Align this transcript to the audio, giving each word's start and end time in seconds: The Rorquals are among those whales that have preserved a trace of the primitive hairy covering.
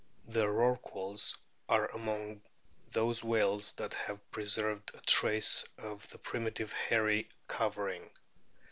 The 0.25 0.47
Rorquals 0.49 1.37
are 1.69 1.85
among 1.91 2.41
those 2.89 3.23
whales 3.23 3.73
that 3.73 3.93
have 3.93 4.31
preserved 4.31 4.95
a 4.95 5.01
trace 5.01 5.63
of 5.77 6.09
the 6.09 6.17
primitive 6.17 6.73
hairy 6.73 7.29
covering. 7.47 8.09